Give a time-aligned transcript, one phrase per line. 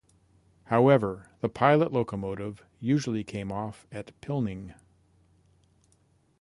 [0.63, 4.73] However, the pilot locomotive usually came off at Pilning.